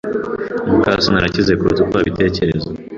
muka 0.69 0.91
soni 1.03 1.17
arakize 1.19 1.51
kuruta 1.59 1.81
uko 1.83 1.93
wabitekereza. 1.97 2.69